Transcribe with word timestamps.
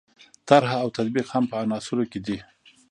طرح 0.47 0.71
او 0.83 0.89
تطبیق 0.97 1.27
هم 1.33 1.43
په 1.51 1.55
عناصرو 1.63 2.03
کې 2.11 2.19
دي. 2.25 2.37